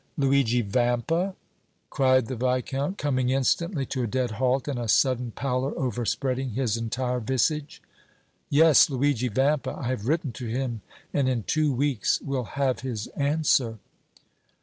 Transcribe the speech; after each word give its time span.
"Luigi 0.17 0.63
Vampa!" 0.63 1.35
cried 1.91 2.25
the 2.25 2.35
Viscount, 2.35 2.97
coming 2.97 3.29
instantly 3.29 3.85
to 3.85 4.01
a 4.01 4.07
dead 4.07 4.31
halt, 4.31 4.67
and 4.67 4.79
a 4.79 4.87
sudden 4.87 5.29
pallor 5.29 5.77
overspreading 5.77 6.53
his 6.53 6.75
entire 6.75 7.19
visage. 7.19 7.83
"Yes, 8.49 8.89
Luigi 8.89 9.27
Vampa; 9.27 9.77
I 9.79 9.89
have 9.89 10.07
written 10.07 10.31
to 10.31 10.47
him 10.47 10.81
and 11.13 11.29
in 11.29 11.43
two 11.43 11.71
weeks 11.71 12.19
will 12.21 12.45
have 12.45 12.79
his 12.79 13.09
answer!" 13.09 13.77